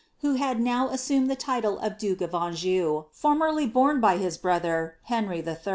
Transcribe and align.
who 0.21 0.33
had 0.33 0.59
now 0.59 0.89
aseumed 0.89 1.27
the 1.29 1.35
liile 1.35 1.77
of 1.85 1.99
dukt> 1.99 2.21
of 2.23 2.33
Anjou, 2.33 3.03
formerly 3.11 3.67
borne 3.67 3.99
by 4.01 4.17
hia 4.17 4.31
brother, 4.41 4.95
Henry 5.03 5.41
111. 5.41 5.69